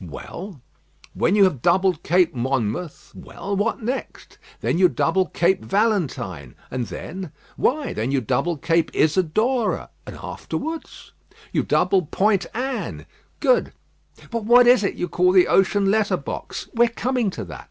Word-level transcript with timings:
"Well." 0.00 0.62
"When 1.12 1.34
you 1.36 1.44
have 1.44 1.60
doubled 1.60 2.02
Cape 2.02 2.34
Monmouth" 2.34 3.12
"Well, 3.14 3.54
what 3.54 3.82
next?" 3.82 4.38
"Then 4.62 4.78
you 4.78 4.88
double 4.88 5.26
Cape 5.26 5.62
Valentine." 5.62 6.54
"And 6.70 6.86
then?" 6.86 7.30
"Why, 7.56 7.92
then 7.92 8.10
you 8.10 8.22
double 8.22 8.56
Cape 8.56 8.90
Isidore." 8.94 9.90
"And 10.06 10.16
afterwards?" 10.16 11.12
"You 11.52 11.62
double 11.62 12.06
Point 12.06 12.46
Anne." 12.54 13.04
"Good. 13.40 13.74
But 14.30 14.44
what 14.46 14.66
is 14.66 14.82
it 14.82 14.94
you 14.94 15.10
call 15.10 15.30
the 15.30 15.46
ocean 15.46 15.90
letter 15.90 16.16
box?" 16.16 16.70
"We 16.72 16.86
are 16.86 16.88
coming 16.88 17.28
to 17.28 17.44
that. 17.44 17.68